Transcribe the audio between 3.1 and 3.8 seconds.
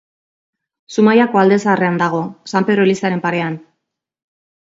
parean.